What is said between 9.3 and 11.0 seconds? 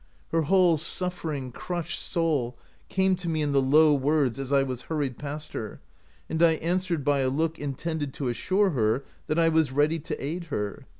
I was ready to aid her.